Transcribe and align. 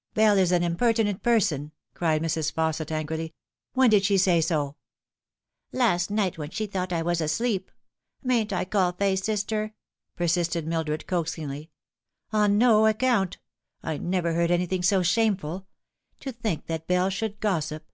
"Bell 0.14 0.38
is 0.38 0.52
an 0.52 0.62
impertinent 0.62 1.24
person," 1.24 1.72
cried 1.92 2.22
Mrs. 2.22 2.52
Fausset 2.52 2.92
angrily." 2.92 3.34
When 3.74 3.90
did 3.90 4.04
she 4.04 4.16
say 4.16 4.40
so 4.40 4.76
?""Last 5.72 6.08
night, 6.08 6.38
when 6.38 6.50
she 6.50 6.66
thought 6.68 6.92
I 6.92 7.02
was 7.02 7.20
asleep. 7.20 7.68
Mayn't 8.22 8.52
I 8.52 8.64
call 8.64 8.92
Fay 8.92 9.16
sister?" 9.16 9.74
persisted 10.16 10.68
Mildred 10.68 11.08
coaxingly." 11.08 11.70
On 12.42 12.58
no 12.58 12.86
account. 12.86 13.38
I 13.82 13.98
never 13.98 14.34
heard 14.34 14.52
anything 14.52 14.84
so 14.84 15.02
shameful. 15.02 15.66
To 16.20 16.30
think 16.30 16.66
that 16.66 16.86
Bell 16.86 17.10
should 17.10 17.40
gossip 17.40 17.90